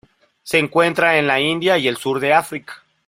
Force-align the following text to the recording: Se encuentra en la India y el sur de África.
Se 0.41 0.57
encuentra 0.57 1.19
en 1.19 1.27
la 1.27 1.39
India 1.39 1.77
y 1.77 1.87
el 1.87 1.95
sur 1.95 2.19
de 2.19 2.33
África. 2.33 2.81